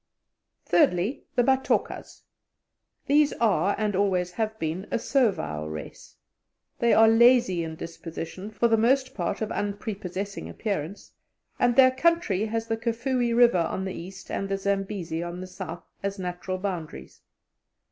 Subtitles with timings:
[0.65, 2.23] Thirdly, the Batokas.
[3.05, 6.15] These are, and always have been, a servile race.
[6.79, 11.11] They are lazy in disposition, for the most part of unprepossessing appearance,
[11.59, 15.45] and their country has the Kafue River on the east, and the Zambesi on the
[15.45, 17.21] south, as natural boundaries.